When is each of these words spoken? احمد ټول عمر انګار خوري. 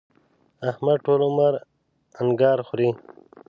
احمد 0.69 0.97
ټول 1.05 1.19
عمر 1.29 1.53
انګار 2.21 2.57
خوري. 2.67 2.89